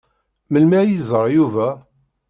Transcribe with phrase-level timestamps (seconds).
[0.51, 1.67] Melmi ay yeẓra Yuba?